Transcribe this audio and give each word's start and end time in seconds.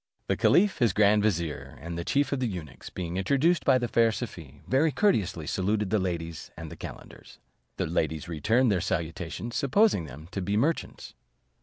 The 0.25 0.35
caliph, 0.35 0.79
his 0.79 0.93
grand 0.93 1.21
vizier, 1.21 1.77
and 1.79 1.95
the 1.95 2.03
chief 2.03 2.31
of 2.31 2.39
the 2.39 2.47
eunuchs, 2.47 2.89
being 2.89 3.17
introduced 3.17 3.63
by 3.63 3.77
the 3.77 3.87
fair 3.87 4.11
Safie, 4.11 4.63
very 4.67 4.91
courteously 4.91 5.45
saluted 5.45 5.91
the 5.91 5.99
ladies 5.99 6.49
and 6.57 6.71
the 6.71 6.75
calenders. 6.75 7.37
The 7.77 7.85
ladies 7.85 8.27
returned 8.27 8.71
their 8.71 8.81
salutations, 8.81 9.55
supposing 9.55 10.05
them 10.05 10.27
to 10.31 10.41
be 10.41 10.57
merchants. 10.57 11.13